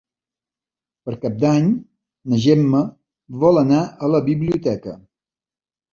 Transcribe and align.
Per 1.09 1.13
Cap 1.25 1.35
d'Any 1.43 1.67
na 2.33 2.39
Gemma 2.45 2.81
vol 3.45 3.63
anar 3.65 3.85
a 4.09 4.13
la 4.15 4.23
biblioteca. 4.31 4.97